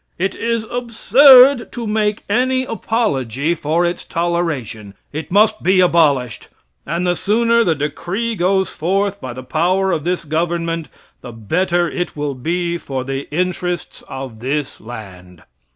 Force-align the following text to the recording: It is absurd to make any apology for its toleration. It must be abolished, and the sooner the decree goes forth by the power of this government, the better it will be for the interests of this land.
It 0.17 0.33
is 0.33 0.63
absurd 0.71 1.71
to 1.73 1.85
make 1.85 2.23
any 2.27 2.63
apology 2.65 3.53
for 3.53 3.85
its 3.85 4.03
toleration. 4.03 4.95
It 5.13 5.29
must 5.31 5.61
be 5.61 5.79
abolished, 5.79 6.47
and 6.87 7.05
the 7.05 7.15
sooner 7.15 7.63
the 7.63 7.75
decree 7.75 8.35
goes 8.35 8.71
forth 8.71 9.21
by 9.21 9.33
the 9.33 9.43
power 9.43 9.91
of 9.91 10.03
this 10.03 10.25
government, 10.25 10.87
the 11.21 11.31
better 11.31 11.87
it 11.87 12.15
will 12.17 12.33
be 12.33 12.79
for 12.79 13.03
the 13.03 13.29
interests 13.29 14.03
of 14.07 14.39
this 14.39 14.81
land. 14.81 15.43